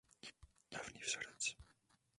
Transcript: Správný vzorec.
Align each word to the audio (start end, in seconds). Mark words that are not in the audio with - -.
Správný 0.65 1.01
vzorec. 1.05 1.43